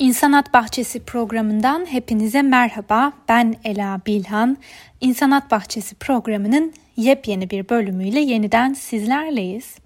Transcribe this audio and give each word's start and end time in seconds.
İnsanat 0.00 0.54
Bahçesi 0.54 1.00
programından 1.00 1.86
hepinize 1.86 2.42
merhaba. 2.42 3.12
Ben 3.28 3.56
Ela 3.64 4.00
Bilhan. 4.06 4.56
İnsanat 5.00 5.50
Bahçesi 5.50 5.94
programının 5.94 6.72
yepyeni 6.96 7.50
bir 7.50 7.68
bölümüyle 7.68 8.20
yeniden 8.20 8.72
sizlerleyiz. 8.72 9.76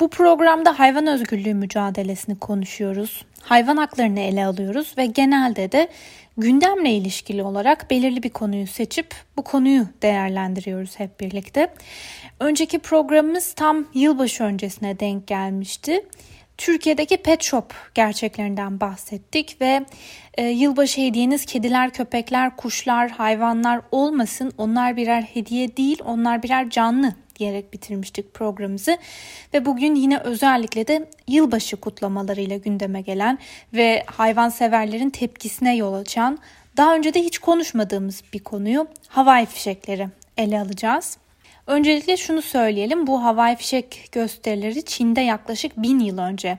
Bu 0.00 0.08
programda 0.08 0.78
hayvan 0.78 1.06
özgürlüğü 1.06 1.54
mücadelesini 1.54 2.38
konuşuyoruz. 2.38 3.24
Hayvan 3.40 3.76
haklarını 3.76 4.20
ele 4.20 4.46
alıyoruz 4.46 4.94
ve 4.98 5.06
genelde 5.06 5.72
de 5.72 5.88
gündemle 6.36 6.90
ilişkili 6.90 7.42
olarak 7.42 7.90
belirli 7.90 8.22
bir 8.22 8.30
konuyu 8.30 8.66
seçip 8.66 9.14
bu 9.36 9.42
konuyu 9.42 9.86
değerlendiriyoruz 10.02 10.98
hep 10.98 11.20
birlikte. 11.20 11.68
Önceki 12.40 12.78
programımız 12.78 13.52
tam 13.52 13.84
yılbaşı 13.94 14.44
öncesine 14.44 15.00
denk 15.00 15.26
gelmişti. 15.26 16.04
Türkiye'deki 16.58 17.16
pet 17.16 17.42
shop 17.42 17.74
gerçeklerinden 17.94 18.80
bahsettik 18.80 19.60
ve 19.60 19.86
e, 20.34 20.46
yılbaşı 20.46 21.00
hediyeniz 21.00 21.44
kediler, 21.46 21.90
köpekler, 21.90 22.56
kuşlar, 22.56 23.10
hayvanlar 23.10 23.80
olmasın. 23.92 24.52
Onlar 24.58 24.96
birer 24.96 25.22
hediye 25.22 25.76
değil, 25.76 25.98
onlar 26.04 26.42
birer 26.42 26.70
canlı 26.70 27.14
diyerek 27.38 27.72
bitirmiştik 27.72 28.34
programımızı. 28.34 28.98
Ve 29.54 29.64
bugün 29.64 29.94
yine 29.94 30.18
özellikle 30.18 30.86
de 30.86 31.08
yılbaşı 31.28 31.76
kutlamalarıyla 31.76 32.56
gündeme 32.56 33.00
gelen 33.00 33.38
ve 33.72 34.04
hayvan 34.06 34.48
severlerin 34.48 35.10
tepkisine 35.10 35.76
yol 35.76 35.94
açan 35.94 36.38
daha 36.76 36.94
önce 36.94 37.14
de 37.14 37.22
hiç 37.22 37.38
konuşmadığımız 37.38 38.22
bir 38.32 38.38
konuyu 38.38 38.88
havai 39.08 39.46
fişekleri 39.46 40.08
ele 40.36 40.60
alacağız. 40.60 41.18
Öncelikle 41.66 42.16
şunu 42.16 42.42
söyleyelim. 42.42 43.06
Bu 43.06 43.24
havai 43.24 43.56
fişek 43.56 44.08
gösterileri 44.12 44.84
Çin'de 44.84 45.20
yaklaşık 45.20 45.76
bin 45.76 45.98
yıl 45.98 46.18
önce 46.18 46.58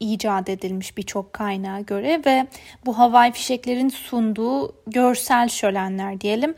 icat 0.00 0.48
edilmiş 0.48 0.96
birçok 0.96 1.32
kaynağa 1.32 1.80
göre 1.80 2.20
ve 2.26 2.46
bu 2.86 2.98
havai 2.98 3.32
fişeklerin 3.32 3.88
sunduğu 3.88 4.74
görsel 4.86 5.48
şölenler 5.48 6.20
diyelim. 6.20 6.54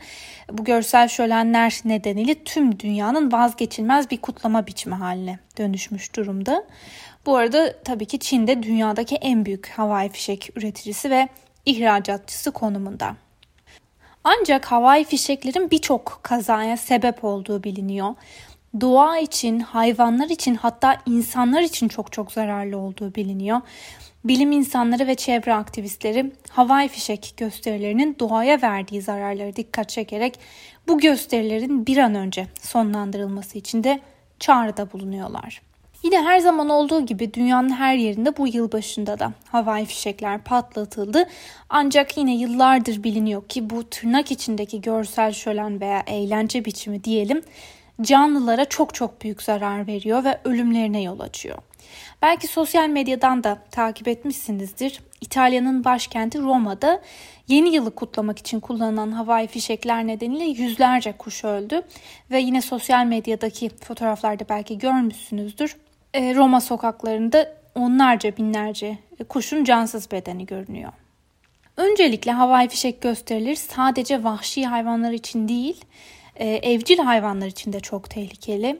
Bu 0.51 0.63
görsel 0.63 1.07
şölenler 1.07 1.79
nedeniyle 1.85 2.43
tüm 2.43 2.79
dünyanın 2.79 3.31
vazgeçilmez 3.31 4.11
bir 4.11 4.17
kutlama 4.17 4.67
biçimi 4.67 4.95
haline 4.95 5.39
dönüşmüş 5.57 6.15
durumda. 6.15 6.65
Bu 7.25 7.35
arada 7.35 7.73
tabii 7.83 8.05
ki 8.05 8.19
Çin'de 8.19 8.63
dünyadaki 8.63 9.15
en 9.15 9.45
büyük 9.45 9.69
havai 9.69 10.09
fişek 10.09 10.49
üreticisi 10.55 11.09
ve 11.09 11.29
ihracatçısı 11.65 12.51
konumunda. 12.51 13.15
Ancak 14.23 14.65
havai 14.65 15.03
fişeklerin 15.03 15.71
birçok 15.71 16.19
kazaya 16.23 16.77
sebep 16.77 17.23
olduğu 17.23 17.63
biliniyor. 17.63 18.15
Doğa 18.81 19.19
için, 19.19 19.59
hayvanlar 19.59 20.29
için 20.29 20.55
hatta 20.55 20.97
insanlar 21.05 21.61
için 21.61 21.87
çok 21.87 22.11
çok 22.11 22.31
zararlı 22.31 22.77
olduğu 22.77 23.15
biliniyor. 23.15 23.61
Bilim 24.23 24.51
insanları 24.51 25.07
ve 25.07 25.15
çevre 25.15 25.53
aktivistleri 25.53 26.31
havai 26.49 26.87
fişek 26.87 27.33
gösterilerinin 27.37 28.15
doğaya 28.19 28.61
verdiği 28.61 29.01
zararları 29.01 29.55
dikkat 29.55 29.89
çekerek 29.89 30.39
bu 30.87 30.99
gösterilerin 30.99 31.85
bir 31.85 31.97
an 31.97 32.15
önce 32.15 32.47
sonlandırılması 32.61 33.57
için 33.57 33.83
de 33.83 33.99
çağrıda 34.39 34.91
bulunuyorlar. 34.91 35.61
Yine 36.03 36.21
her 36.21 36.39
zaman 36.39 36.69
olduğu 36.69 37.05
gibi 37.05 37.33
dünyanın 37.33 37.69
her 37.69 37.95
yerinde 37.95 38.37
bu 38.37 38.47
yıl 38.47 38.71
başında 38.71 39.19
da 39.19 39.31
havai 39.49 39.85
fişekler 39.85 40.43
patlatıldı. 40.43 41.29
Ancak 41.69 42.17
yine 42.17 42.35
yıllardır 42.35 43.03
biliniyor 43.03 43.47
ki 43.47 43.69
bu 43.69 43.89
tırnak 43.89 44.31
içindeki 44.31 44.81
görsel 44.81 45.31
şölen 45.31 45.81
veya 45.81 46.03
eğlence 46.07 46.65
biçimi 46.65 47.03
diyelim 47.03 47.41
canlılara 48.01 48.65
çok 48.65 48.93
çok 48.93 49.21
büyük 49.21 49.41
zarar 49.41 49.87
veriyor 49.87 50.23
ve 50.23 50.39
ölümlerine 50.43 51.01
yol 51.01 51.19
açıyor. 51.19 51.57
Belki 52.21 52.47
sosyal 52.47 52.89
medyadan 52.89 53.43
da 53.43 53.57
takip 53.71 54.07
etmişsinizdir. 54.07 54.99
İtalya'nın 55.21 55.83
başkenti 55.83 56.39
Roma'da 56.39 57.01
yeni 57.47 57.75
yılı 57.75 57.95
kutlamak 57.95 58.39
için 58.39 58.59
kullanılan 58.59 59.11
havai 59.11 59.47
fişekler 59.47 60.07
nedeniyle 60.07 60.43
yüzlerce 60.43 61.11
kuş 61.11 61.43
öldü 61.43 61.81
ve 62.31 62.39
yine 62.39 62.61
sosyal 62.61 63.05
medyadaki 63.05 63.69
fotoğraflarda 63.69 64.43
belki 64.49 64.77
görmüşsünüzdür. 64.77 65.75
E, 66.13 66.35
Roma 66.35 66.61
sokaklarında 66.61 67.53
onlarca 67.75 68.37
binlerce 68.37 68.97
kuşun 69.29 69.63
cansız 69.63 70.11
bedeni 70.11 70.45
görünüyor. 70.45 70.91
Öncelikle 71.77 72.31
havai 72.31 72.69
fişek 72.69 73.01
gösterileri 73.01 73.55
sadece 73.55 74.23
vahşi 74.23 74.65
hayvanlar 74.65 75.11
için 75.11 75.47
değil, 75.47 75.85
e, 76.35 76.47
evcil 76.49 76.97
hayvanlar 76.97 77.47
için 77.47 77.73
de 77.73 77.79
çok 77.79 78.09
tehlikeli. 78.09 78.79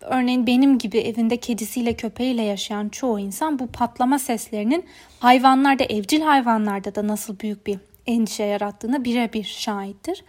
Örneğin 0.00 0.46
benim 0.46 0.78
gibi 0.78 0.98
evinde 0.98 1.36
kedisiyle 1.36 1.94
köpeğiyle 1.94 2.42
yaşayan 2.42 2.88
çoğu 2.88 3.20
insan 3.20 3.58
bu 3.58 3.66
patlama 3.66 4.18
seslerinin 4.18 4.84
hayvanlarda, 5.20 5.84
evcil 5.84 6.20
hayvanlarda 6.20 6.94
da 6.94 7.06
nasıl 7.06 7.38
büyük 7.38 7.66
bir 7.66 7.78
endişe 8.06 8.44
yarattığını 8.44 9.04
birebir 9.04 9.44
şahittir. 9.44 10.24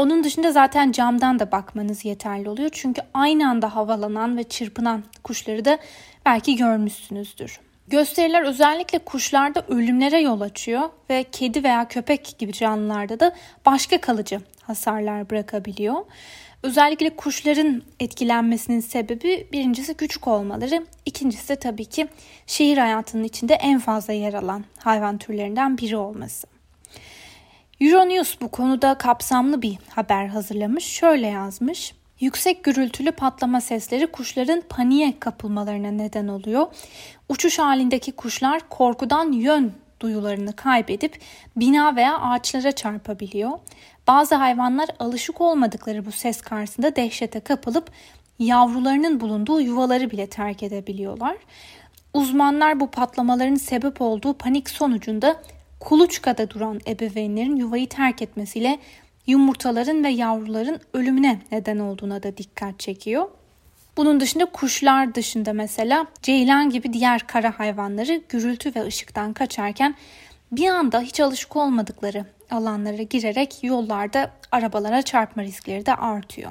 Onun 0.00 0.24
dışında 0.24 0.52
zaten 0.52 0.92
camdan 0.92 1.38
da 1.38 1.52
bakmanız 1.52 2.04
yeterli 2.04 2.48
oluyor. 2.48 2.70
Çünkü 2.72 3.02
aynı 3.14 3.48
anda 3.48 3.76
havalanan 3.76 4.36
ve 4.36 4.44
çırpınan 4.44 5.04
kuşları 5.24 5.64
da 5.64 5.78
belki 6.26 6.56
görmüşsünüzdür. 6.56 7.60
Gösteriler 7.88 8.42
özellikle 8.42 8.98
kuşlarda 8.98 9.64
ölümlere 9.68 10.20
yol 10.20 10.40
açıyor 10.40 10.90
ve 11.10 11.24
kedi 11.32 11.64
veya 11.64 11.88
köpek 11.88 12.38
gibi 12.38 12.52
canlılarda 12.52 13.20
da 13.20 13.34
başka 13.66 14.00
kalıcı 14.00 14.40
hasarlar 14.62 15.30
bırakabiliyor. 15.30 15.96
Özellikle 16.62 17.16
kuşların 17.16 17.82
etkilenmesinin 18.00 18.80
sebebi 18.80 19.48
birincisi 19.52 19.94
küçük 19.94 20.28
olmaları, 20.28 20.86
ikincisi 21.06 21.48
de 21.48 21.56
tabii 21.56 21.84
ki 21.84 22.08
şehir 22.46 22.78
hayatının 22.78 23.24
içinde 23.24 23.54
en 23.54 23.78
fazla 23.78 24.12
yer 24.12 24.34
alan 24.34 24.64
hayvan 24.78 25.18
türlerinden 25.18 25.78
biri 25.78 25.96
olması. 25.96 26.59
Euronews 27.80 28.40
bu 28.40 28.48
konuda 28.48 28.94
kapsamlı 28.94 29.62
bir 29.62 29.78
haber 29.88 30.26
hazırlamış. 30.26 30.84
Şöyle 30.84 31.26
yazmış. 31.26 31.94
Yüksek 32.20 32.64
gürültülü 32.64 33.12
patlama 33.12 33.60
sesleri 33.60 34.06
kuşların 34.06 34.62
paniğe 34.68 35.20
kapılmalarına 35.20 35.90
neden 35.90 36.28
oluyor. 36.28 36.66
Uçuş 37.28 37.58
halindeki 37.58 38.12
kuşlar 38.12 38.60
korkudan 38.68 39.32
yön 39.32 39.72
duyularını 40.00 40.56
kaybedip 40.56 41.20
bina 41.56 41.96
veya 41.96 42.18
ağaçlara 42.18 42.72
çarpabiliyor. 42.72 43.50
Bazı 44.06 44.34
hayvanlar 44.34 44.88
alışık 44.98 45.40
olmadıkları 45.40 46.06
bu 46.06 46.12
ses 46.12 46.40
karşısında 46.40 46.96
dehşete 46.96 47.40
kapılıp 47.40 47.90
yavrularının 48.38 49.20
bulunduğu 49.20 49.60
yuvaları 49.60 50.10
bile 50.10 50.26
terk 50.26 50.62
edebiliyorlar. 50.62 51.36
Uzmanlar 52.14 52.80
bu 52.80 52.90
patlamaların 52.90 53.54
sebep 53.54 54.00
olduğu 54.00 54.34
panik 54.34 54.70
sonucunda 54.70 55.36
kuluçkada 55.80 56.50
duran 56.50 56.80
ebeveynlerin 56.86 57.56
yuvayı 57.56 57.88
terk 57.88 58.22
etmesiyle 58.22 58.78
yumurtaların 59.26 60.04
ve 60.04 60.08
yavruların 60.08 60.80
ölümüne 60.94 61.40
neden 61.52 61.78
olduğuna 61.78 62.22
da 62.22 62.36
dikkat 62.36 62.80
çekiyor. 62.80 63.28
Bunun 63.96 64.20
dışında 64.20 64.44
kuşlar 64.44 65.14
dışında 65.14 65.52
mesela 65.52 66.06
ceylan 66.22 66.70
gibi 66.70 66.92
diğer 66.92 67.26
kara 67.26 67.58
hayvanları 67.58 68.22
gürültü 68.28 68.74
ve 68.74 68.86
ışıktan 68.86 69.32
kaçarken 69.32 69.94
bir 70.52 70.68
anda 70.68 71.00
hiç 71.00 71.20
alışık 71.20 71.56
olmadıkları 71.56 72.24
alanlara 72.50 73.02
girerek 73.02 73.58
yollarda 73.62 74.30
arabalara 74.52 75.02
çarpma 75.02 75.42
riskleri 75.42 75.86
de 75.86 75.94
artıyor. 75.94 76.50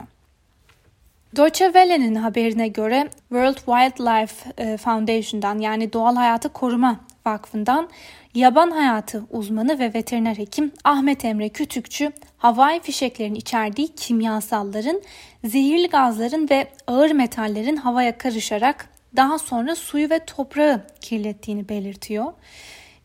Deutsche 1.36 1.66
Welle'nin 1.66 2.16
haberine 2.16 2.68
göre 2.68 3.10
World 3.20 3.58
Wildlife 3.58 4.64
e, 4.64 4.78
Foundation'dan 4.78 5.60
yani 5.60 5.94
Doğal 5.94 6.16
Hayatı 6.16 6.50
Koruma 6.50 7.00
Vakfı'ndan 7.26 7.90
yaban 8.36 8.72
hayatı 8.72 9.24
uzmanı 9.30 9.80
ve 9.80 9.94
veteriner 9.94 10.36
hekim 10.36 10.72
Ahmet 10.84 11.26
Emre 11.26 11.50
Kütükçü, 11.50 12.12
havai 12.38 12.80
fişeklerin 12.80 13.36
içerdiği 13.36 13.88
kimyasalların, 13.88 15.02
zehirli 15.44 15.88
gazların 15.88 16.50
ve 16.50 16.68
ağır 16.88 17.12
metallerin 17.12 17.76
havaya 17.76 18.18
karışarak 18.18 18.90
daha 19.16 19.40
sonra 19.40 19.76
suyu 19.76 20.10
ve 20.10 20.26
toprağı 20.26 20.88
kirlettiğini 21.02 21.70
belirtiyor. 21.70 22.34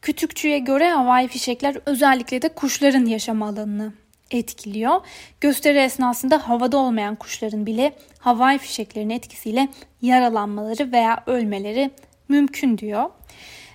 Kütükçü'ye 0.03 0.59
göre 0.59 0.91
havai 0.91 1.29
fişekler 1.29 1.77
özellikle 1.87 2.43
de 2.43 2.49
kuşların 2.49 3.05
yaşam 3.05 3.43
alanını 3.43 3.93
etkiliyor. 4.31 5.01
Gösteri 5.41 5.79
esnasında 5.79 6.49
havada 6.49 6.77
olmayan 6.77 7.17
kuşların 7.17 7.67
bile 7.67 7.93
havai 8.19 8.59
fişeklerin 8.59 9.11
etkisiyle 9.11 9.69
yaralanmaları 10.03 10.93
veya 10.93 11.23
ölmeleri 11.27 11.91
mümkün 12.29 12.79
diyor 12.79 13.11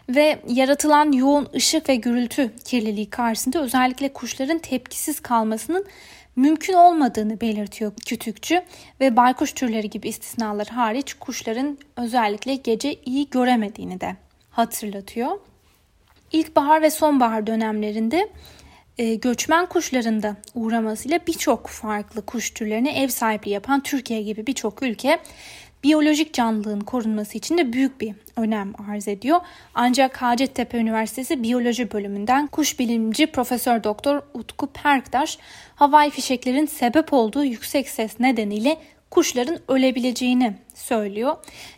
ve 0.09 0.39
yaratılan 0.47 1.11
yoğun 1.11 1.47
ışık 1.55 1.89
ve 1.89 1.95
gürültü 1.95 2.51
kirliliği 2.65 3.09
karşısında 3.09 3.61
özellikle 3.61 4.13
kuşların 4.13 4.59
tepkisiz 4.59 5.19
kalmasının 5.19 5.85
mümkün 6.35 6.73
olmadığını 6.73 7.41
belirtiyor 7.41 7.91
kütükçü 8.05 8.61
ve 8.99 9.15
baykuş 9.15 9.51
türleri 9.51 9.89
gibi 9.89 10.07
istisnalar 10.07 10.67
hariç 10.67 11.13
kuşların 11.13 11.77
özellikle 11.97 12.55
gece 12.55 12.95
iyi 13.05 13.29
göremediğini 13.29 14.01
de 14.01 14.15
hatırlatıyor. 14.51 15.39
İlkbahar 16.31 16.81
ve 16.81 16.89
sonbahar 16.89 17.47
dönemlerinde 17.47 18.29
e, 18.97 19.15
göçmen 19.15 19.65
kuşların 19.65 20.23
da 20.23 20.35
uğramasıyla 20.55 21.19
birçok 21.27 21.67
farklı 21.67 22.25
kuş 22.25 22.51
türlerine 22.51 23.03
ev 23.03 23.07
sahipliği 23.07 23.51
yapan 23.51 23.83
Türkiye 23.83 24.21
gibi 24.21 24.47
birçok 24.47 24.83
ülke 24.83 25.19
biyolojik 25.83 26.33
canlılığın 26.33 26.79
korunması 26.79 27.37
için 27.37 27.57
de 27.57 27.73
büyük 27.73 28.01
bir 28.01 28.15
önem 28.37 28.73
arz 28.91 29.07
ediyor. 29.07 29.39
Ancak 29.75 30.21
Hacettepe 30.21 30.77
Üniversitesi 30.77 31.43
Biyoloji 31.43 31.91
Bölümünden 31.91 32.47
kuş 32.47 32.79
bilimci 32.79 33.27
Profesör 33.27 33.83
Doktor 33.83 34.21
Utku 34.33 34.67
Perktaş 34.67 35.37
havai 35.75 36.09
fişeklerin 36.09 36.65
sebep 36.65 37.13
olduğu 37.13 37.43
yüksek 37.43 37.89
ses 37.89 38.19
nedeniyle 38.19 38.77
kuşların 39.09 39.59
ölebileceğini 39.67 40.53
söylüyor. 40.75 41.35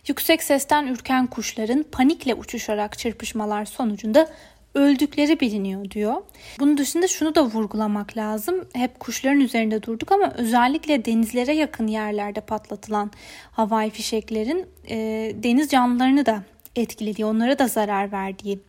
Yüksek 0.07 0.43
sesten 0.43 0.87
ürken 0.87 1.27
kuşların 1.27 1.83
panikle 1.91 2.33
uçuşarak 2.35 2.97
çırpışmalar 2.97 3.65
sonucunda 3.65 4.29
öldükleri 4.73 5.39
biliniyor 5.39 5.91
diyor. 5.91 6.15
Bunun 6.59 6.77
dışında 6.77 7.07
şunu 7.07 7.35
da 7.35 7.45
vurgulamak 7.45 8.17
lazım. 8.17 8.67
Hep 8.73 8.99
kuşların 8.99 9.39
üzerinde 9.39 9.83
durduk 9.83 10.11
ama 10.11 10.33
özellikle 10.37 11.05
denizlere 11.05 11.55
yakın 11.55 11.87
yerlerde 11.87 12.41
patlatılan 12.41 13.11
havai 13.51 13.89
fişeklerin 13.89 14.65
e, 14.89 14.97
deniz 15.43 15.69
canlılarını 15.69 16.25
da 16.25 16.43
etkilediği, 16.75 17.25
onlara 17.25 17.59
da 17.59 17.67
zarar 17.67 18.11
verdiği 18.11 18.59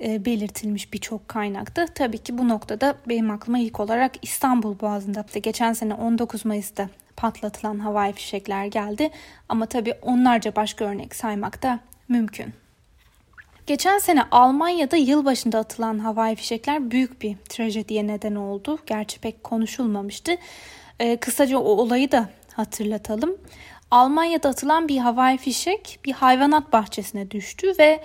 e, 0.00 0.24
belirtilmiş 0.24 0.92
birçok 0.92 1.28
kaynakta. 1.28 1.86
Tabii 1.86 2.18
ki 2.18 2.38
bu 2.38 2.48
noktada 2.48 2.94
benim 3.08 3.30
aklıma 3.30 3.58
ilk 3.58 3.80
olarak 3.80 4.12
İstanbul 4.22 4.80
Boğazı'nda 4.80 5.24
geçen 5.42 5.72
sene 5.72 5.94
19 5.94 6.44
Mayıs'ta 6.44 6.88
patlatılan 7.16 7.78
havai 7.78 8.12
fişekler 8.12 8.66
geldi. 8.66 9.10
Ama 9.48 9.66
tabii 9.66 9.94
onlarca 10.02 10.56
başka 10.56 10.84
örnek 10.84 11.16
saymak 11.16 11.62
da 11.62 11.80
mümkün. 12.08 12.54
Geçen 13.70 13.98
sene 13.98 14.22
Almanya'da 14.30 14.96
yılbaşında 14.96 15.58
atılan 15.58 15.98
havai 15.98 16.36
fişekler 16.36 16.90
büyük 16.90 17.22
bir 17.22 17.36
trajediye 17.48 18.06
neden 18.06 18.34
oldu. 18.34 18.78
Gerçi 18.86 19.20
pek 19.20 19.44
konuşulmamıştı. 19.44 20.36
Ee, 21.00 21.16
kısaca 21.16 21.58
o 21.58 21.62
olayı 21.62 22.12
da 22.12 22.28
hatırlatalım. 22.54 23.36
Almanya'da 23.90 24.48
atılan 24.48 24.88
bir 24.88 24.98
havai 24.98 25.38
fişek 25.38 25.98
bir 26.04 26.12
hayvanat 26.12 26.72
bahçesine 26.72 27.30
düştü 27.30 27.72
ve 27.78 28.04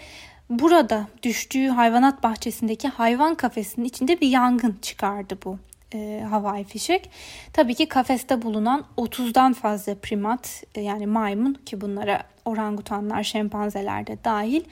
burada 0.49 1.07
düştüğü 1.23 1.67
hayvanat 1.67 2.23
bahçesindeki 2.23 2.87
hayvan 2.87 3.35
kafesinin 3.35 3.85
içinde 3.85 4.21
bir 4.21 4.27
yangın 4.27 4.77
çıkardı 4.81 5.37
bu 5.45 5.59
e, 5.95 6.23
havai 6.29 6.63
fişek. 6.63 7.09
Tabii 7.53 7.75
ki 7.75 7.85
kafeste 7.85 8.41
bulunan 8.41 8.85
30'dan 8.97 9.53
fazla 9.53 9.95
primat 9.95 10.63
e, 10.75 10.81
yani 10.81 11.07
maymun 11.07 11.53
ki 11.53 11.81
bunlara 11.81 12.23
orangutanlar, 12.45 13.23
şempanzeler 13.23 14.07
de 14.07 14.17
dahil 14.23 14.63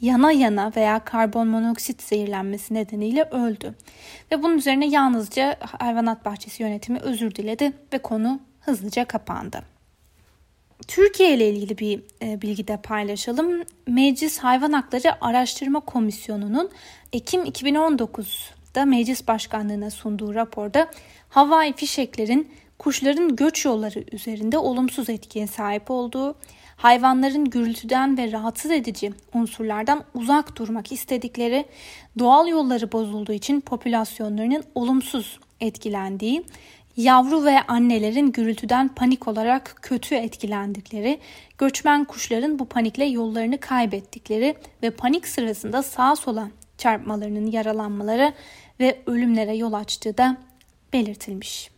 yana 0.00 0.32
yana 0.32 0.72
veya 0.76 0.98
karbon 0.98 1.48
monoksit 1.48 2.02
zehirlenmesi 2.02 2.74
nedeniyle 2.74 3.24
öldü. 3.24 3.74
Ve 4.32 4.42
bunun 4.42 4.58
üzerine 4.58 4.86
yalnızca 4.86 5.56
hayvanat 5.78 6.24
bahçesi 6.24 6.62
yönetimi 6.62 6.98
özür 6.98 7.34
diledi 7.34 7.72
ve 7.92 7.98
konu 7.98 8.40
hızlıca 8.60 9.04
kapandı. 9.04 9.62
Türkiye 10.88 11.34
ile 11.34 11.50
ilgili 11.50 11.78
bir 11.78 12.02
e, 12.22 12.42
bilgi 12.42 12.68
de 12.68 12.76
paylaşalım. 12.76 13.62
Meclis 13.86 14.38
Hayvan 14.38 14.72
Hakları 14.72 15.24
Araştırma 15.24 15.80
Komisyonu'nun 15.80 16.70
Ekim 17.12 17.44
2019'da 18.74 18.84
meclis 18.84 19.28
başkanlığına 19.28 19.90
sunduğu 19.90 20.34
raporda 20.34 20.90
havai 21.28 21.72
fişeklerin 21.72 22.48
kuşların 22.78 23.36
göç 23.36 23.64
yolları 23.64 24.04
üzerinde 24.12 24.58
olumsuz 24.58 25.10
etkiye 25.10 25.46
sahip 25.46 25.90
olduğu, 25.90 26.34
hayvanların 26.76 27.44
gürültüden 27.44 28.18
ve 28.18 28.32
rahatsız 28.32 28.70
edici 28.70 29.12
unsurlardan 29.34 30.04
uzak 30.14 30.56
durmak 30.56 30.92
istedikleri, 30.92 31.64
doğal 32.18 32.48
yolları 32.48 32.92
bozulduğu 32.92 33.32
için 33.32 33.60
popülasyonlarının 33.60 34.64
olumsuz 34.74 35.38
etkilendiği, 35.60 36.44
yavru 36.96 37.44
ve 37.44 37.62
annelerin 37.62 38.32
gürültüden 38.32 38.88
panik 38.88 39.28
olarak 39.28 39.76
kötü 39.82 40.14
etkilendikleri, 40.14 41.18
göçmen 41.58 42.04
kuşların 42.04 42.58
bu 42.58 42.64
panikle 42.64 43.04
yollarını 43.04 43.58
kaybettikleri 43.58 44.54
ve 44.82 44.90
panik 44.90 45.28
sırasında 45.28 45.82
sağa 45.82 46.16
sola 46.16 46.50
çarpmalarının 46.80 47.46
yaralanmaları 47.46 48.32
ve 48.80 48.98
ölümlere 49.06 49.56
yol 49.56 49.72
açtığı 49.72 50.18
da 50.18 50.36
belirtilmiş. 50.92 51.70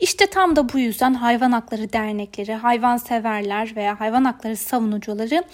İşte 0.00 0.26
tam 0.26 0.56
da 0.56 0.72
bu 0.72 0.78
yüzden 0.78 1.14
hayvan 1.14 1.52
hakları 1.52 1.92
dernekleri, 1.92 2.54
hayvan 2.54 2.96
severler 2.96 3.72
veya 3.76 4.00
hayvan 4.00 4.24
hakları 4.24 4.56
savunucuları 4.56 5.44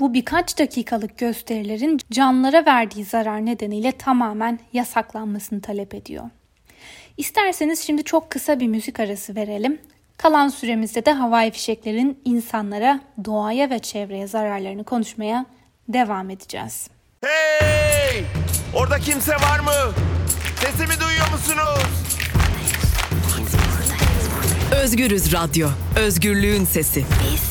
bu 0.00 0.14
birkaç 0.14 0.58
dakikalık 0.58 1.18
gösterilerin 1.18 1.98
canlılara 2.10 2.66
verdiği 2.66 3.04
zarar 3.04 3.46
nedeniyle 3.46 3.92
tamamen 3.92 4.58
yasaklanmasını 4.72 5.60
talep 5.60 5.94
ediyor. 5.94 6.30
İsterseniz 7.16 7.80
şimdi 7.80 8.04
çok 8.04 8.30
kısa 8.30 8.60
bir 8.60 8.68
müzik 8.68 9.00
arası 9.00 9.34
verelim. 9.34 9.78
Kalan 10.16 10.48
süremizde 10.48 11.04
de 11.04 11.12
havai 11.12 11.50
fişeklerin 11.50 12.18
insanlara, 12.24 13.00
doğaya 13.24 13.70
ve 13.70 13.78
çevreye 13.78 14.26
zararlarını 14.26 14.84
konuşmaya 14.84 15.46
devam 15.88 16.30
edeceğiz. 16.30 16.88
Hey! 17.24 18.24
Orada 18.74 18.98
kimse 18.98 19.34
var 19.34 19.60
mı? 19.60 19.92
Sesimi 20.60 21.00
duyuyor 21.00 21.30
musunuz? 21.30 21.84
Özgürüz 24.82 25.32
Radyo. 25.32 25.68
Özgürlüğün 25.96 26.64
sesi. 26.64 27.04
Biz. 27.32 27.49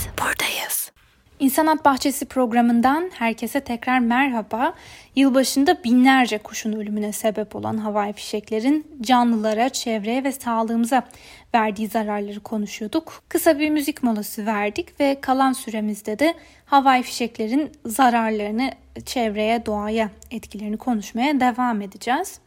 İnsanat 1.39 1.85
Bahçesi 1.85 2.25
programından 2.25 3.11
herkese 3.13 3.59
tekrar 3.59 3.99
merhaba. 3.99 4.73
Yılbaşında 5.15 5.83
binlerce 5.83 6.37
kuşun 6.37 6.73
ölümüne 6.73 7.11
sebep 7.11 7.55
olan 7.55 7.77
havai 7.77 8.13
fişeklerin 8.13 8.87
canlılara, 9.01 9.69
çevreye 9.69 10.23
ve 10.23 10.31
sağlığımıza 10.31 11.07
verdiği 11.55 11.87
zararları 11.87 12.39
konuşuyorduk. 12.39 13.23
Kısa 13.29 13.59
bir 13.59 13.69
müzik 13.69 14.03
molası 14.03 14.45
verdik 14.45 14.99
ve 14.99 15.17
kalan 15.21 15.53
süremizde 15.53 16.19
de 16.19 16.33
havai 16.65 17.03
fişeklerin 17.03 17.71
zararlarını 17.85 18.71
çevreye, 19.05 19.65
doğaya 19.65 20.09
etkilerini 20.31 20.77
konuşmaya 20.77 21.39
devam 21.39 21.81
edeceğiz. 21.81 22.39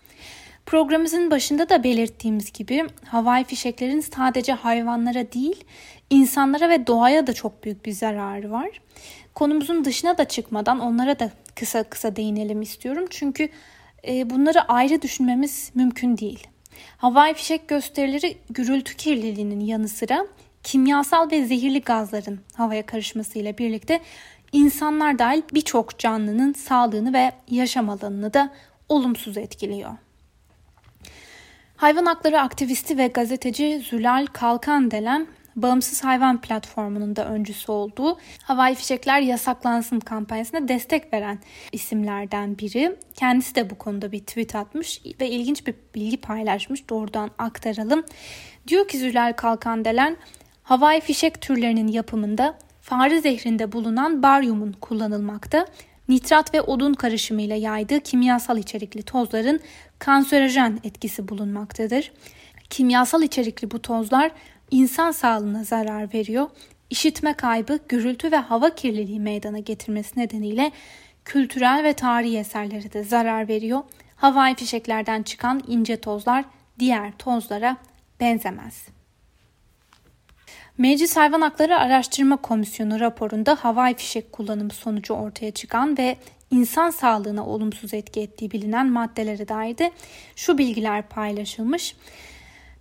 Programımızın 0.67 1.31
başında 1.31 1.69
da 1.69 1.85
belirttiğimiz 1.85 2.53
gibi 2.53 2.87
havai 3.07 3.45
fişeklerin 3.45 4.01
sadece 4.01 4.53
hayvanlara 4.53 5.33
değil, 5.33 5.65
insanlara 6.11 6.71
ve 6.71 6.87
doğaya 6.87 7.27
da 7.27 7.33
çok 7.33 7.65
büyük 7.65 7.87
bir 7.87 7.93
zararı 7.93 8.51
var. 8.51 8.71
Konumuzun 9.35 9.85
dışına 9.85 10.19
da 10.19 10.25
çıkmadan 10.25 10.81
onlara 10.81 11.19
da 11.19 11.31
kısa 11.55 11.83
kısa 11.83 12.17
değinelim 12.17 12.63
istiyorum. 12.63 13.05
Çünkü 13.11 13.49
e, 14.09 14.31
bunları 14.31 14.63
ayrı 14.63 15.03
düşünmemiz 15.03 15.71
mümkün 15.75 16.19
değil. 16.19 16.47
Havai 16.97 17.35
fişek 17.35 17.69
gösterileri 17.69 18.37
gürültü 18.51 18.97
kirliliğinin 18.97 19.61
yanı 19.61 19.89
sıra 19.89 20.27
kimyasal 20.63 21.31
ve 21.31 21.45
zehirli 21.45 21.81
gazların 21.81 22.41
havaya 22.55 22.87
karışmasıyla 22.87 23.59
birlikte 23.59 24.01
insanlar 24.53 25.19
dahil 25.19 25.43
birçok 25.55 25.99
canlının 25.99 26.53
sağlığını 26.53 27.13
ve 27.13 27.33
yaşam 27.51 27.91
alanını 27.91 28.35
da 28.35 28.53
olumsuz 28.89 29.37
etkiliyor. 29.37 29.91
Hayvan 31.83 32.07
hakları 32.07 32.41
aktivisti 32.41 32.99
ve 32.99 33.07
gazeteci 33.07 33.83
Zülal 33.85 34.27
Kalkandelen 34.27 35.27
Bağımsız 35.57 36.05
Hayvan 36.05 36.41
Platformu'nun 36.41 37.17
da 37.17 37.29
öncüsü 37.29 37.73
olduğu 37.73 38.19
Havai 38.43 38.75
Fişekler 38.75 39.21
Yasaklansın 39.21 40.01
kampanyasına 40.01 40.69
destek 40.69 41.13
veren 41.13 41.39
isimlerden 41.73 42.59
biri. 42.59 42.97
Kendisi 43.15 43.55
de 43.55 43.71
bu 43.71 43.79
konuda 43.79 44.13
bir 44.13 44.19
tweet 44.19 44.55
atmış 44.55 45.01
ve 45.21 45.31
ilginç 45.31 45.67
bir 45.67 45.75
bilgi 45.95 46.17
paylaşmış. 46.17 46.89
Doğrudan 46.89 47.31
aktaralım. 47.39 48.05
Diyor 48.69 48.89
ki 48.89 48.99
Zülal 48.99 49.33
Kalkandelen, 49.33 50.17
havai 50.63 51.01
fişek 51.01 51.41
türlerinin 51.41 51.89
yapımında 51.89 52.59
fare 52.81 53.21
zehrinde 53.21 53.73
bulunan 53.73 54.23
baryumun 54.23 54.73
kullanılmakta 54.73 55.67
nitrat 56.13 56.55
ve 56.55 56.63
odun 56.63 56.95
karışımıyla 56.95 57.57
yaydığı 57.57 58.01
kimyasal 58.01 58.59
içerikli 58.59 59.03
tozların 59.03 59.61
kanserojen 59.99 60.81
etkisi 60.85 61.29
bulunmaktadır. 61.29 62.13
Kimyasal 62.71 63.23
içerikli 63.23 63.71
bu 63.71 63.83
tozlar 63.83 64.31
insan 64.71 65.11
sağlığına 65.11 65.65
zarar 65.65 66.15
veriyor. 66.15 66.49
İşitme 66.91 67.35
kaybı, 67.35 67.79
gürültü 67.89 68.33
ve 68.33 68.37
hava 68.37 68.75
kirliliği 68.75 69.21
meydana 69.21 69.59
getirmesi 69.59 70.19
nedeniyle 70.19 70.73
kültürel 71.25 71.85
ve 71.85 71.93
tarihi 71.93 72.39
eserlere 72.39 72.93
de 72.93 73.05
zarar 73.05 73.49
veriyor. 73.49 73.83
Havai 74.17 74.55
fişeklerden 74.55 75.23
çıkan 75.23 75.63
ince 75.67 75.97
tozlar 75.97 76.45
diğer 76.79 77.13
tozlara 77.19 77.77
benzemez. 78.21 78.87
Meclis 80.79 81.17
Hayvan 81.17 81.41
Hakları 81.41 81.79
Araştırma 81.79 82.37
Komisyonu 82.37 83.01
raporunda 83.01 83.55
havai 83.55 83.95
fişek 83.95 84.33
kullanımı 84.33 84.73
sonucu 84.73 85.15
ortaya 85.15 85.51
çıkan 85.51 85.99
ve 85.99 86.17
insan 86.51 86.91
sağlığına 86.91 87.47
olumsuz 87.47 87.95
etki 87.95 88.21
ettiği 88.21 88.51
bilinen 88.51 88.91
maddelere 88.91 89.49
dair 89.49 89.79
de 89.79 89.93
şu 90.37 90.59
bilgiler 90.59 91.03
paylaşılmış. 91.03 91.97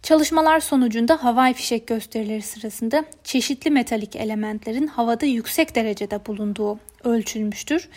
Çalışmalar 0.04 0.60
sonucunda 0.60 1.24
havai 1.24 1.54
fişek 1.54 1.88
gösterileri 1.88 2.42
sırasında 2.42 3.06
çeşitli 3.24 3.72
metalik 3.72 4.16
elementlerin 4.16 4.88
havada 4.88 5.26
yüksek 5.26 5.76
derecede 5.76 6.26
bulunduğu 6.26 6.80
ölçülmüştür. 7.04 7.90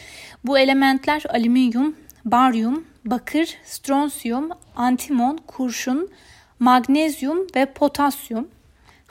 Bu 0.45 0.59
elementler 0.59 1.23
alüminyum, 1.29 1.97
baryum, 2.25 2.85
bakır, 3.05 3.55
stronsiyum, 3.65 4.51
antimon, 4.77 5.39
kurşun, 5.47 6.11
magnezyum 6.59 7.47
ve 7.57 7.67
potasyum. 7.73 8.49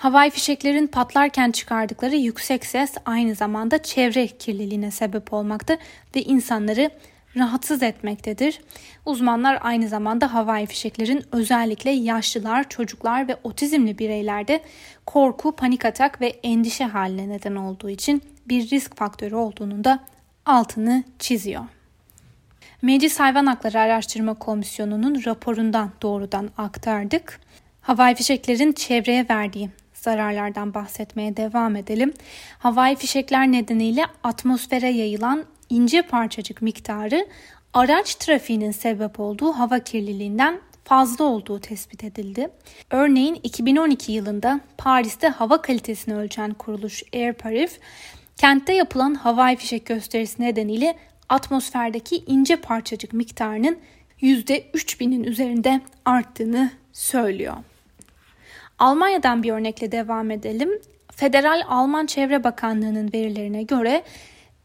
Havai 0.04 0.30
fişeklerin 0.30 0.88
patlarken 0.88 1.52
çıkardıkları 1.52 2.16
yüksek 2.16 2.66
ses 2.66 2.96
aynı 3.06 3.36
zamanda 3.36 3.84
çevre 3.84 4.28
kirliliğine 4.28 4.92
sebep 4.92 5.34
olmakta 5.34 5.78
ve 6.16 6.22
insanları 6.22 6.90
rahatsız 7.36 7.84
etmektedir. 7.84 8.62
Uzmanlar 9.06 9.60
aynı 9.62 9.88
zamanda 9.88 10.34
havai 10.34 10.66
fişeklerin 10.66 11.24
özellikle 11.32 11.92
yaşlılar, 11.92 12.70
çocuklar 12.70 13.28
ve 13.28 13.38
otizmli 13.44 14.00
bireylerde 14.00 14.62
korku, 15.06 15.56
panik 15.56 15.86
atak 15.86 16.22
ve 16.22 16.28
endişe 16.28 16.86
haline 16.86 17.30
neden 17.30 17.56
olduğu 17.56 17.90
için 17.90 18.22
bir 18.48 18.70
risk 18.70 18.98
faktörü 18.98 19.36
olduğunu 19.36 19.84
da 19.84 20.00
altını 20.46 21.04
çiziyor. 21.20 21.64
Meclis 22.82 23.20
Hayvan 23.20 23.46
Hakları 23.46 23.80
Araştırma 23.80 24.34
Komisyonu'nun 24.34 25.24
raporundan 25.26 25.92
doğrudan 26.02 26.50
aktardık. 26.58 27.40
Havai 27.82 28.16
fişeklerin 28.16 28.72
çevreye 28.72 29.26
verdiği 29.30 29.70
zararlardan 30.04 30.74
bahsetmeye 30.74 31.38
devam 31.38 31.76
edelim. 31.76 32.14
Havai 32.60 32.96
fişekler 32.96 33.52
nedeniyle 33.52 34.06
atmosfere 34.24 34.90
yayılan 34.90 35.46
ince 35.70 36.02
parçacık 36.02 36.62
miktarı 36.62 37.28
araç 37.74 38.16
trafiğinin 38.16 38.72
sebep 38.72 39.20
olduğu 39.20 39.52
hava 39.52 39.80
kirliliğinden 39.80 40.60
fazla 40.84 41.26
olduğu 41.26 41.60
tespit 41.60 42.04
edildi. 42.04 42.50
Örneğin 42.90 43.40
2012 43.44 44.12
yılında 44.12 44.60
Paris'te 44.78 45.28
hava 45.28 45.62
kalitesini 45.62 46.16
ölçen 46.16 46.54
kuruluş 46.54 47.04
Air 47.14 47.34
Paris, 47.34 47.80
kentte 48.38 48.74
yapılan 48.74 49.16
havai 49.16 49.56
fişek 49.56 49.86
gösterisi 49.86 50.42
nedeniyle 50.42 50.98
atmosferdeki 51.30 52.24
ince 52.28 52.56
parçacık 52.56 53.14
miktarının 53.14 53.78
%3000'in 54.22 55.24
üzerinde 55.24 55.82
arttığını 56.06 56.72
söylüyor. 56.94 57.56
Almanya'dan 58.80 59.44
bir 59.44 59.52
örnekle 59.52 59.92
devam 59.92 60.32
edelim. 60.32 60.70
Federal 61.12 61.62
Alman 61.68 62.06
Çevre 62.06 62.44
Bakanlığı'nın 62.44 63.14
verilerine 63.14 63.64
göre 63.64 64.04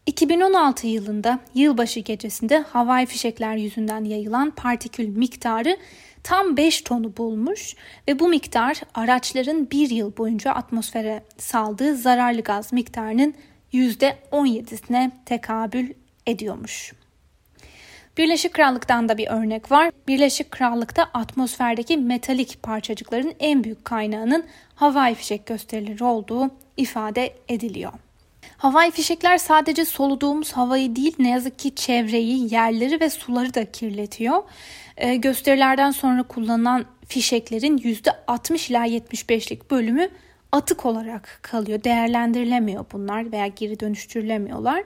2016 0.05 0.87
yılında 0.87 1.39
yılbaşı 1.55 1.99
gecesinde 1.99 2.57
havai 2.59 3.05
fişekler 3.05 3.55
yüzünden 3.55 4.03
yayılan 4.03 4.51
partikül 4.51 5.07
miktarı 5.07 5.77
tam 6.23 6.57
5 6.57 6.81
tonu 6.81 7.17
bulmuş 7.17 7.75
ve 8.07 8.19
bu 8.19 8.27
miktar 8.27 8.81
araçların 8.95 9.71
bir 9.71 9.89
yıl 9.89 10.17
boyunca 10.17 10.51
atmosfere 10.51 11.23
saldığı 11.37 11.95
zararlı 11.95 12.41
gaz 12.41 12.73
miktarının 12.73 13.33
%17'sine 13.73 15.11
tekabül 15.25 15.93
ediyormuş. 16.25 16.93
Birleşik 18.19 18.53
Krallık'tan 18.53 19.09
da 19.09 19.17
bir 19.17 19.27
örnek 19.27 19.71
var. 19.71 19.91
Birleşik 20.07 20.51
Krallık'ta 20.51 21.03
atmosferdeki 21.13 21.97
metalik 21.97 22.63
parçacıkların 22.63 23.33
en 23.39 23.63
büyük 23.63 23.85
kaynağının 23.85 24.43
havai 24.75 25.15
fişek 25.15 25.45
gösterileri 25.45 26.03
olduğu 26.03 26.51
ifade 26.77 27.33
ediliyor. 27.47 27.91
Havai 28.57 28.91
fişekler 28.91 29.37
sadece 29.37 29.85
soluduğumuz 29.85 30.51
havayı 30.51 30.95
değil 30.95 31.15
ne 31.19 31.29
yazık 31.29 31.59
ki 31.59 31.75
çevreyi, 31.75 32.53
yerleri 32.53 33.01
ve 33.01 33.09
suları 33.09 33.53
da 33.53 33.71
kirletiyor. 33.71 34.43
Ee, 34.97 35.15
gösterilerden 35.15 35.91
sonra 35.91 36.23
kullanılan 36.23 36.85
fişeklerin 37.07 37.77
%60 37.77 38.71
ila 38.71 38.87
75'lik 38.87 39.71
bölümü 39.71 40.09
atık 40.51 40.85
olarak 40.85 41.39
kalıyor. 41.41 41.83
Değerlendirilemiyor 41.83 42.85
bunlar 42.91 43.31
veya 43.31 43.47
geri 43.47 43.79
dönüştürülemiyorlar. 43.79 44.83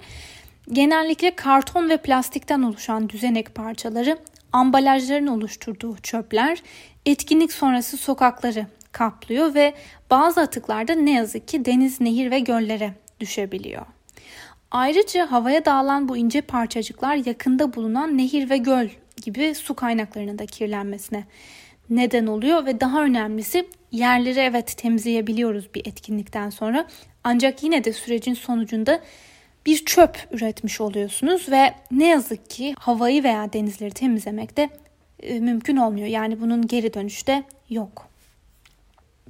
Genellikle 0.72 1.36
karton 1.36 1.90
ve 1.90 1.98
plastikten 1.98 2.62
oluşan 2.62 3.10
düzenek 3.10 3.56
parçaları 3.56 4.18
ambalajların 4.52 5.28
oluşturduğu 5.28 5.98
çöpler 5.98 6.64
etkinlik 7.06 7.54
sonrası 7.54 7.98
sokakları 7.98 8.68
kaplıyor 8.92 9.54
ve 9.54 9.74
bazı 10.10 10.42
atıklarda 10.42 10.96
ne 10.96 11.12
yazık 11.12 11.48
ki 11.48 11.66
deniz, 11.66 12.02
nehir 12.02 12.32
ve 12.32 12.40
göllere 12.40 12.94
düşebiliyor. 13.20 13.86
Ayrıca 14.72 15.32
havaya 15.32 15.66
dağılan 15.66 16.10
bu 16.10 16.18
ince 16.18 16.42
parçacıklar 16.42 17.16
yakında 17.16 17.74
bulunan 17.76 18.18
nehir 18.18 18.50
ve 18.50 18.58
göl 18.58 18.88
gibi 19.24 19.56
su 19.56 19.74
kaynaklarının 19.74 20.40
da 20.40 20.46
kirlenmesine 20.46 21.24
neden 21.90 22.28
oluyor 22.28 22.66
ve 22.66 22.80
daha 22.80 23.04
önemlisi 23.04 23.68
yerleri 23.92 24.40
evet 24.40 24.78
temizleyebiliyoruz 24.78 25.74
bir 25.76 25.88
etkinlikten 25.88 26.50
sonra 26.50 26.88
ancak 27.24 27.64
yine 27.64 27.84
de 27.84 27.94
sürecin 27.94 28.34
sonucunda 28.34 29.02
bir 29.66 29.86
çöp 29.86 30.28
üretmiş 30.32 30.82
oluyorsunuz 30.82 31.50
ve 31.50 31.74
ne 31.92 32.08
yazık 32.08 32.50
ki 32.50 32.76
havayı 32.80 33.24
veya 33.24 33.54
denizleri 33.54 33.92
temizlemek 33.92 34.58
de 34.58 34.70
e, 35.20 35.40
mümkün 35.40 35.78
olmuyor. 35.78 36.08
Yani 36.08 36.42
bunun 36.42 36.68
geri 36.68 36.94
dönüşü 36.94 37.28
de 37.28 37.44
yok. 37.70 38.08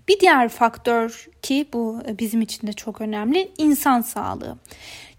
Bir 0.07 0.19
diğer 0.19 0.49
faktör 0.49 1.27
ki 1.41 1.65
bu 1.73 2.01
e, 2.07 2.19
bizim 2.19 2.41
için 2.41 2.67
de 2.67 2.73
çok 2.73 3.01
önemli 3.01 3.51
insan 3.57 4.01
sağlığı. 4.01 4.57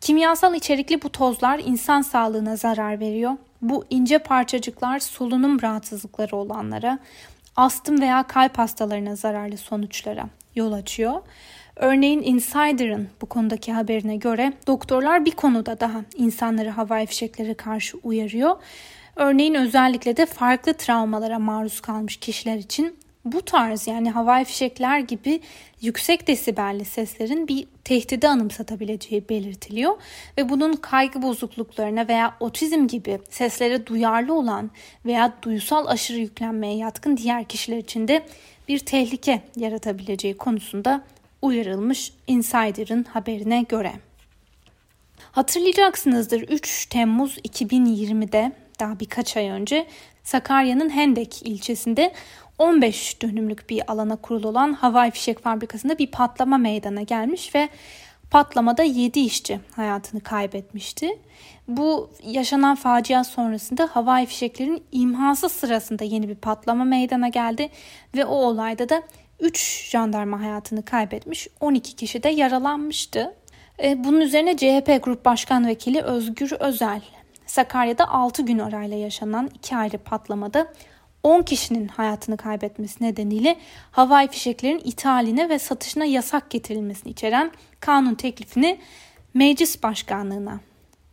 Kimyasal 0.00 0.54
içerikli 0.54 1.02
bu 1.02 1.12
tozlar 1.12 1.58
insan 1.58 2.02
sağlığına 2.02 2.56
zarar 2.56 3.00
veriyor. 3.00 3.32
Bu 3.62 3.84
ince 3.90 4.18
parçacıklar 4.18 4.98
solunum 4.98 5.62
rahatsızlıkları 5.62 6.36
olanlara, 6.36 6.98
astım 7.56 8.00
veya 8.00 8.22
kalp 8.22 8.58
hastalarına 8.58 9.16
zararlı 9.16 9.56
sonuçlara 9.56 10.28
yol 10.54 10.72
açıyor. 10.72 11.22
Örneğin 11.76 12.22
Insider'ın 12.22 13.08
bu 13.20 13.26
konudaki 13.26 13.72
haberine 13.72 14.16
göre 14.16 14.52
doktorlar 14.66 15.24
bir 15.24 15.30
konuda 15.30 15.80
daha 15.80 16.04
insanları 16.16 16.70
havai 16.70 17.06
fişeklere 17.06 17.54
karşı 17.54 17.98
uyarıyor. 18.02 18.56
Örneğin 19.16 19.54
özellikle 19.54 20.16
de 20.16 20.26
farklı 20.26 20.74
travmalara 20.74 21.38
maruz 21.38 21.80
kalmış 21.80 22.16
kişiler 22.16 22.56
için 22.56 22.96
bu 23.24 23.42
tarz 23.42 23.86
yani 23.86 24.10
havai 24.10 24.44
fişekler 24.44 24.98
gibi 24.98 25.40
yüksek 25.80 26.26
desibelli 26.26 26.84
seslerin 26.84 27.48
bir 27.48 27.66
tehdidi 27.84 28.28
anımsatabileceği 28.28 29.28
belirtiliyor 29.28 29.96
ve 30.38 30.48
bunun 30.48 30.72
kaygı 30.72 31.22
bozukluklarına 31.22 32.08
veya 32.08 32.34
otizm 32.40 32.86
gibi 32.86 33.18
seslere 33.30 33.86
duyarlı 33.86 34.34
olan 34.34 34.70
veya 35.06 35.32
duysal 35.42 35.86
aşırı 35.86 36.18
yüklenmeye 36.18 36.76
yatkın 36.76 37.16
diğer 37.16 37.44
kişiler 37.44 37.78
için 37.78 38.08
de 38.08 38.26
bir 38.68 38.78
tehlike 38.78 39.42
yaratabileceği 39.56 40.36
konusunda 40.36 41.04
uyarılmış 41.44 42.12
Insider'ın 42.26 43.04
haberine 43.04 43.62
göre. 43.62 43.92
Hatırlayacaksınızdır 45.32 46.40
3 46.40 46.86
Temmuz 46.86 47.38
2020'de 47.38 48.52
daha 48.80 49.00
birkaç 49.00 49.36
ay 49.36 49.48
önce 49.48 49.86
Sakarya'nın 50.22 50.90
Hendek 50.90 51.42
ilçesinde 51.46 52.12
15 52.58 53.22
dönümlük 53.22 53.70
bir 53.70 53.92
alana 53.92 54.16
kurulu 54.16 54.48
olan 54.48 54.72
havai 54.72 55.10
fişek 55.10 55.42
fabrikasında 55.42 55.98
bir 55.98 56.06
patlama 56.06 56.58
meydana 56.58 57.02
gelmiş 57.02 57.54
ve 57.54 57.68
patlamada 58.30 58.82
7 58.82 59.20
işçi 59.20 59.60
hayatını 59.76 60.20
kaybetmişti. 60.20 61.18
Bu 61.68 62.10
yaşanan 62.22 62.74
facia 62.74 63.24
sonrasında 63.24 63.88
havai 63.92 64.26
fişeklerin 64.26 64.82
imhası 64.92 65.48
sırasında 65.48 66.04
yeni 66.04 66.28
bir 66.28 66.34
patlama 66.34 66.84
meydana 66.84 67.28
geldi 67.28 67.68
ve 68.16 68.24
o 68.24 68.34
olayda 68.34 68.88
da 68.88 69.02
3 69.40 69.88
jandarma 69.90 70.40
hayatını 70.40 70.84
kaybetmiş, 70.84 71.48
12 71.60 71.96
kişi 71.96 72.22
de 72.22 72.28
yaralanmıştı. 72.28 73.34
E, 73.82 74.04
bunun 74.04 74.20
üzerine 74.20 74.56
CHP 74.56 75.04
Grup 75.04 75.24
Başkan 75.24 75.66
Vekili 75.66 76.02
Özgür 76.02 76.52
Özel, 76.60 77.02
Sakarya'da 77.46 78.08
6 78.08 78.42
gün 78.42 78.58
arayla 78.58 78.96
yaşanan 78.96 79.50
iki 79.54 79.76
ayrı 79.76 79.98
patlamada 79.98 80.72
10 81.22 81.42
kişinin 81.42 81.88
hayatını 81.88 82.36
kaybetmesi 82.36 83.04
nedeniyle 83.04 83.56
havai 83.90 84.28
fişeklerin 84.28 84.80
ithaline 84.84 85.48
ve 85.48 85.58
satışına 85.58 86.04
yasak 86.04 86.50
getirilmesini 86.50 87.12
içeren 87.12 87.52
kanun 87.80 88.14
teklifini 88.14 88.78
meclis 89.34 89.82
başkanlığına 89.82 90.60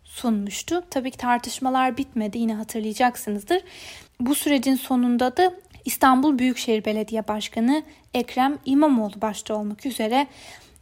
sunmuştu. 0.03 0.83
Tabii 0.89 1.11
ki 1.11 1.17
tartışmalar 1.17 1.97
bitmedi 1.97 2.37
yine 2.37 2.53
hatırlayacaksınızdır. 2.53 3.61
Bu 4.19 4.35
sürecin 4.35 4.75
sonunda 4.75 5.37
da 5.37 5.53
İstanbul 5.85 6.39
Büyükşehir 6.39 6.85
Belediye 6.85 7.27
Başkanı 7.27 7.83
Ekrem 8.13 8.57
İmamoğlu 8.65 9.21
başta 9.21 9.55
olmak 9.55 9.85
üzere 9.85 10.27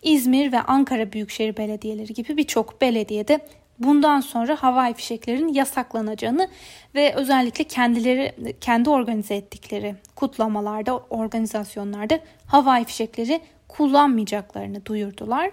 İzmir 0.01 0.51
ve 0.51 0.62
Ankara 0.62 1.12
Büyükşehir 1.12 1.58
Belediyeleri 1.58 2.13
gibi 2.13 2.38
birçok 2.38 2.82
belediyede 2.82 3.39
bundan 3.79 4.20
sonra 4.22 4.56
havai 4.63 4.94
fişeklerin 4.94 5.48
yasaklanacağını 5.48 6.50
ve 6.96 7.13
özellikle 7.15 7.63
kendileri 7.63 8.36
kendi 8.62 8.89
organize 8.89 9.36
ettikleri 9.36 9.96
kutlamalarda, 10.15 10.98
organizasyonlarda 10.98 12.20
havai 12.48 12.86
fişekleri 12.86 13.41
kullanmayacaklarını 13.68 14.86
duyurdular. 14.86 15.51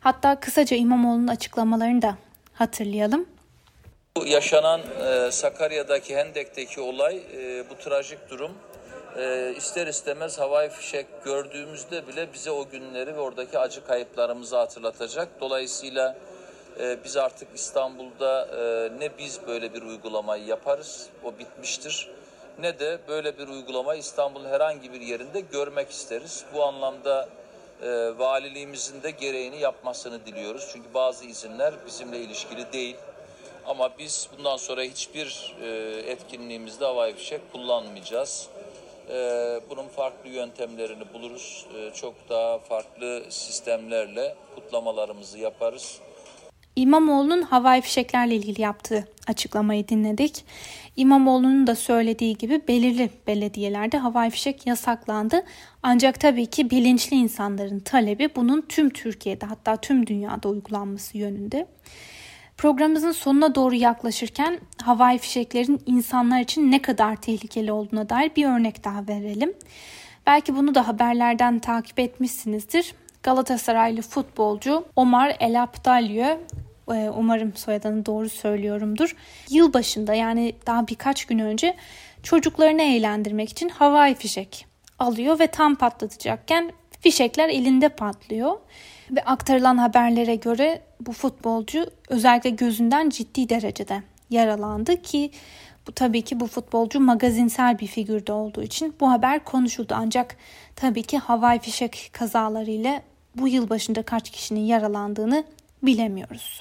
Hatta 0.00 0.40
kısaca 0.40 0.76
İmamoğlu'nun 0.76 1.28
açıklamalarını 1.28 2.02
da 2.02 2.16
hatırlayalım. 2.52 3.26
Bu 4.16 4.26
yaşanan 4.26 4.80
e, 4.80 5.30
Sakarya'daki 5.30 6.16
Hendek'teki 6.16 6.80
olay, 6.80 7.16
e, 7.16 7.64
bu 7.70 7.74
trajik 7.74 8.30
durum 8.30 8.52
e, 9.18 9.54
ister 9.56 9.86
istemez 9.86 10.38
havai 10.38 10.68
fişek 10.68 11.06
gördüğümüzde 11.24 12.06
bile 12.06 12.32
bize 12.32 12.50
o 12.50 12.68
günleri 12.68 13.16
ve 13.16 13.20
oradaki 13.20 13.58
acı 13.58 13.86
kayıplarımızı 13.86 14.56
hatırlatacak. 14.56 15.28
Dolayısıyla 15.40 16.16
e, 16.80 17.04
biz 17.04 17.16
artık 17.16 17.48
İstanbul'da 17.54 18.46
e, 18.46 18.90
ne 19.00 19.18
biz 19.18 19.40
böyle 19.46 19.74
bir 19.74 19.82
uygulamayı 19.82 20.44
yaparız, 20.44 21.06
o 21.24 21.38
bitmiştir. 21.38 22.10
Ne 22.58 22.78
de 22.78 22.98
böyle 23.08 23.38
bir 23.38 23.48
uygulamayı 23.48 24.00
İstanbul'un 24.00 24.48
herhangi 24.48 24.92
bir 24.92 25.00
yerinde 25.00 25.40
görmek 25.40 25.90
isteriz. 25.90 26.44
Bu 26.54 26.64
anlamda 26.64 27.28
e, 27.82 27.88
valiliğimizin 28.18 29.02
de 29.02 29.10
gereğini 29.10 29.60
yapmasını 29.60 30.26
diliyoruz. 30.26 30.68
Çünkü 30.72 30.94
bazı 30.94 31.24
izinler 31.24 31.74
bizimle 31.86 32.18
ilişkili 32.18 32.72
değil. 32.72 32.96
Ama 33.66 33.90
biz 33.98 34.28
bundan 34.38 34.56
sonra 34.56 34.82
hiçbir 34.82 35.54
etkinliğimizde 36.06 36.84
havai 36.84 37.14
fişek 37.14 37.52
kullanmayacağız. 37.52 38.48
E, 39.10 39.60
bunun 39.70 39.88
farklı 39.88 40.30
yöntemlerini 40.30 41.12
buluruz. 41.14 41.66
E, 41.78 41.94
çok 41.94 42.14
daha 42.28 42.58
farklı 42.58 43.22
sistemlerle 43.28 44.34
kutlamalarımızı 44.54 45.38
yaparız. 45.38 46.00
İmamoğlu'nun 46.76 47.42
havai 47.42 47.80
fişeklerle 47.80 48.34
ilgili 48.34 48.62
yaptığı 48.62 49.08
açıklamayı 49.26 49.88
dinledik. 49.88 50.44
İmamoğlu'nun 50.96 51.66
da 51.66 51.74
söylediği 51.74 52.36
gibi 52.36 52.68
belirli 52.68 53.10
belediyelerde 53.26 53.98
havai 53.98 54.30
fişek 54.30 54.66
yasaklandı. 54.66 55.42
Ancak 55.82 56.20
tabii 56.20 56.46
ki 56.46 56.70
bilinçli 56.70 57.16
insanların 57.16 57.80
talebi 57.80 58.28
bunun 58.36 58.60
tüm 58.60 58.90
Türkiye'de 58.90 59.46
hatta 59.46 59.76
tüm 59.76 60.06
dünyada 60.06 60.48
uygulanması 60.48 61.18
yönünde. 61.18 61.66
Programımızın 62.56 63.12
sonuna 63.12 63.54
doğru 63.54 63.74
yaklaşırken 63.74 64.60
havai 64.82 65.18
fişeklerin 65.18 65.80
insanlar 65.86 66.40
için 66.40 66.72
ne 66.72 66.82
kadar 66.82 67.16
tehlikeli 67.16 67.72
olduğuna 67.72 68.08
dair 68.08 68.30
bir 68.36 68.46
örnek 68.46 68.84
daha 68.84 69.06
verelim. 69.08 69.54
Belki 70.26 70.56
bunu 70.56 70.74
da 70.74 70.88
haberlerden 70.88 71.58
takip 71.58 71.98
etmişsinizdir. 71.98 72.94
Galatasaraylı 73.22 74.02
futbolcu 74.02 74.84
Omar 74.96 75.36
El 75.40 75.62
Abdalio 75.62 76.38
e, 76.94 77.10
umarım 77.16 77.56
soyadını 77.56 78.06
doğru 78.06 78.28
söylüyorumdur. 78.28 79.16
Yılbaşında 79.50 80.14
yani 80.14 80.54
daha 80.66 80.88
birkaç 80.88 81.24
gün 81.24 81.38
önce 81.38 81.76
çocuklarını 82.22 82.82
eğlendirmek 82.82 83.50
için 83.50 83.68
havai 83.68 84.14
fişek 84.14 84.66
alıyor 84.98 85.38
ve 85.38 85.46
tam 85.46 85.74
patlatacakken 85.74 86.72
fişekler 87.00 87.48
elinde 87.48 87.88
patlıyor. 87.88 88.56
Ve 89.10 89.24
aktarılan 89.24 89.76
haberlere 89.76 90.34
göre 90.34 90.82
bu 91.00 91.12
futbolcu 91.12 91.86
özellikle 92.08 92.50
gözünden 92.50 93.10
ciddi 93.10 93.48
derecede 93.48 94.02
yaralandı 94.30 95.02
ki 95.02 95.30
bu 95.86 95.92
tabii 95.92 96.22
ki 96.22 96.40
bu 96.40 96.46
futbolcu 96.46 97.00
magazinsel 97.00 97.78
bir 97.78 97.86
figürde 97.86 98.32
olduğu 98.32 98.62
için 98.62 98.94
bu 99.00 99.10
haber 99.10 99.44
konuşuldu. 99.44 99.94
Ancak 99.96 100.36
tabii 100.76 101.02
ki 101.02 101.18
havai 101.18 101.58
fişek 101.58 102.10
kazalarıyla 102.12 103.02
bu 103.34 103.48
yıl 103.48 103.70
başında 103.70 104.02
kaç 104.02 104.30
kişinin 104.30 104.60
yaralandığını 104.60 105.44
bilemiyoruz. 105.82 106.60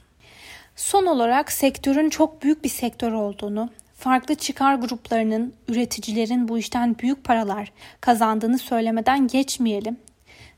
Son 0.76 1.06
olarak 1.06 1.52
sektörün 1.52 2.10
çok 2.10 2.44
büyük 2.44 2.64
bir 2.64 2.70
sektör 2.70 3.12
olduğunu, 3.12 3.70
farklı 3.96 4.36
çıkar 4.36 4.76
gruplarının, 4.76 5.54
üreticilerin 5.68 6.48
bu 6.48 6.58
işten 6.58 7.00
büyük 7.00 7.24
paralar 7.24 7.72
kazandığını 8.02 8.58
söylemeden 8.58 9.28
geçmeyelim. 9.28 9.98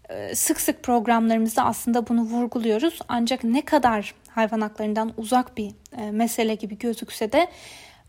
Ee, 0.09 0.35
sık 0.35 0.61
sık 0.61 0.83
programlarımızda 0.83 1.65
aslında 1.65 2.07
bunu 2.07 2.21
vurguluyoruz. 2.21 2.99
Ancak 3.07 3.43
ne 3.43 3.61
kadar 3.61 4.13
hayvan 4.29 4.61
haklarından 4.61 5.13
uzak 5.17 5.57
bir 5.57 5.71
e, 5.97 6.11
mesele 6.11 6.55
gibi 6.55 6.77
gözükse 6.77 7.31
de 7.31 7.47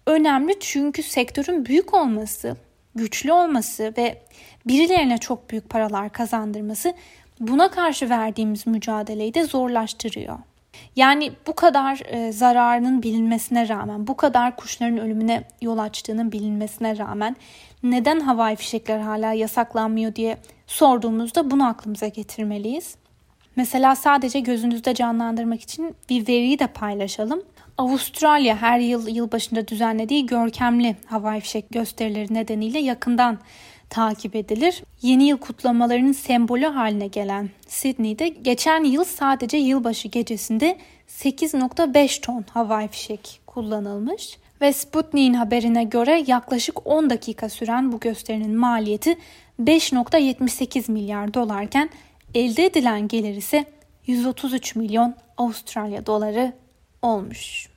önemli 0.07 0.61
çünkü 0.61 1.03
sektörün 1.03 1.67
büyük 1.67 1.95
olması, 1.95 2.57
güçlü 2.95 3.33
olması 3.33 3.93
ve 3.99 4.23
birilerine 4.67 5.19
çok 5.19 5.51
büyük 5.51 5.71
paralar 5.71 6.13
kazandırması 6.13 6.95
buna 7.41 7.71
karşı 7.71 8.11
verdiğimiz 8.11 8.67
mücadeleyi 8.67 9.35
de 9.35 9.45
zorlaştırıyor. 9.45 10.39
Yani 10.97 11.33
bu 11.47 11.55
kadar 11.55 12.03
e, 12.07 12.33
zararının 12.33 13.03
bilinmesine 13.03 13.69
rağmen, 13.69 14.07
bu 14.07 14.17
kadar 14.17 14.57
kuşların 14.57 14.99
ölümüne 14.99 15.45
yol 15.63 15.79
açtığının 15.79 16.33
bilinmesine 16.33 16.99
rağmen 16.99 17.37
neden 17.83 18.21
havai 18.21 18.57
fişekler 18.57 18.99
hala 18.99 19.33
yasaklanmıyor 19.33 20.15
diye 20.15 20.39
sorduğumuzda 20.69 21.51
bunu 21.51 21.67
aklımıza 21.67 22.09
getirmeliyiz. 22.09 22.95
Mesela 23.57 23.97
sadece 23.97 24.41
gözünüzde 24.41 24.95
canlandırmak 24.95 25.61
için 25.61 25.97
bir 26.09 26.29
veriyi 26.29 26.59
de 26.59 26.67
paylaşalım. 26.67 27.43
Avustralya 27.79 28.57
her 28.63 28.79
yıl 28.79 29.09
yılbaşında 29.09 29.69
düzenlediği 29.69 30.27
görkemli 30.27 30.97
havai 31.07 31.41
fişek 31.41 31.71
gösterileri 31.71 32.35
nedeniyle 32.35 32.79
yakından 32.79 33.39
takip 33.91 34.37
edilir. 34.37 34.83
Yeni 35.03 35.29
yıl 35.29 35.39
kutlamalarının 35.39 36.13
sembolü 36.13 36.67
haline 36.67 37.07
gelen 37.07 37.51
Sydney'de 37.69 38.29
geçen 38.29 38.85
yıl 38.85 39.05
sadece 39.05 39.57
yılbaşı 39.57 40.09
gecesinde 40.09 40.79
8.5 41.09 42.21
ton 42.21 42.45
havai 42.51 42.89
fişek 42.89 43.41
kullanılmış 43.47 44.39
ve 44.61 44.73
Sputnik'in 44.73 45.35
haberine 45.35 45.85
göre 45.85 46.25
yaklaşık 46.27 46.87
10 46.87 47.11
dakika 47.11 47.49
süren 47.49 47.93
bu 47.93 48.01
gösterinin 48.01 48.57
maliyeti 48.57 49.19
5.78 49.63 50.93
milyar 50.93 51.35
dolarken 51.35 51.91
elde 52.35 52.67
edilen 52.67 53.09
gelir 53.09 53.35
ise 53.35 53.65
133 54.07 54.77
milyon 54.77 55.15
Avustralya 55.37 56.07
doları 56.07 56.53
olmuş. 57.03 57.69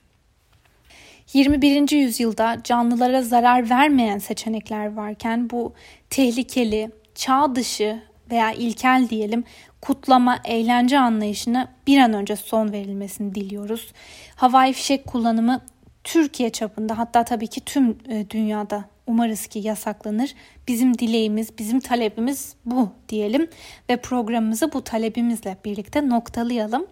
21. 1.32 1.90
yüzyılda 1.90 2.56
canlılara 2.64 3.22
zarar 3.22 3.70
vermeyen 3.70 4.18
seçenekler 4.18 4.92
varken 4.92 5.50
bu 5.50 5.72
tehlikeli, 6.10 6.90
çağ 7.14 7.54
dışı 7.54 8.02
veya 8.30 8.52
ilkel 8.52 9.06
diyelim 9.10 9.44
kutlama, 9.80 10.38
eğlence 10.44 10.98
anlayışına 10.98 11.68
bir 11.86 11.98
an 11.98 12.12
önce 12.12 12.36
son 12.36 12.72
verilmesini 12.72 13.34
diliyoruz. 13.34 13.92
Havai 14.36 14.72
fişek 14.72 15.06
kullanımı 15.06 15.60
Türkiye 16.04 16.50
çapında 16.50 16.98
hatta 16.98 17.24
tabii 17.24 17.46
ki 17.46 17.60
tüm 17.60 17.98
e, 18.08 18.30
dünyada 18.30 18.84
umarız 19.06 19.46
ki 19.46 19.58
yasaklanır. 19.58 20.34
Bizim 20.68 20.98
dileğimiz, 20.98 21.58
bizim 21.58 21.80
talebimiz 21.80 22.54
bu 22.64 22.88
diyelim 23.08 23.48
ve 23.90 23.96
programımızı 23.96 24.72
bu 24.72 24.84
talebimizle 24.84 25.56
birlikte 25.64 26.08
noktalayalım. 26.08 26.86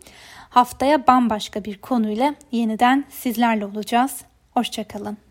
Haftaya 0.51 1.07
bambaşka 1.07 1.65
bir 1.65 1.79
konuyla 1.79 2.35
yeniden 2.53 3.05
sizlerle 3.11 3.67
olacağız. 3.67 4.21
Hoşçakalın. 4.51 5.30